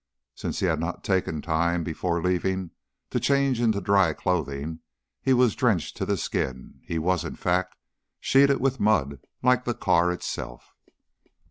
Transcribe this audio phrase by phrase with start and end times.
[0.33, 2.71] Since he had not taken time before leaving
[3.11, 4.79] to change into dry clothing,
[5.21, 7.75] he was drenched to the skin; he was, in fact,
[8.19, 10.73] sheeted with mud like the car itself.